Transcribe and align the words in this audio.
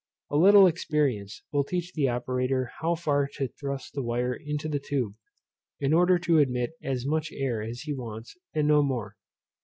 A 0.31 0.35
little 0.35 0.65
experience 0.65 1.43
will 1.51 1.63
teach 1.63 1.93
the 1.93 2.09
operator 2.09 2.71
how 2.79 2.95
far 2.95 3.27
to 3.35 3.47
thrust 3.47 3.93
the 3.93 4.01
wire 4.01 4.33
into 4.33 4.67
the 4.67 4.79
tube, 4.79 5.13
in 5.79 5.93
order 5.93 6.17
to 6.17 6.39
admit 6.39 6.71
as 6.81 7.05
much 7.05 7.31
air 7.31 7.61
as 7.61 7.81
he 7.81 7.93
wants 7.93 8.35
and 8.51 8.67
no 8.67 8.81
more. 8.81 9.15